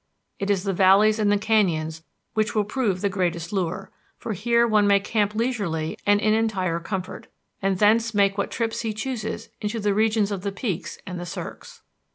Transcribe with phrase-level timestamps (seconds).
[0.39, 2.03] It is the valleys and the canyons
[2.33, 6.79] which will prove the greatest lure, for here one may camp leisurely and in entire
[6.79, 7.27] comfort,
[7.61, 11.25] and thence make what trips he chooses into the regions of the peaks and the
[11.27, 11.83] cirques.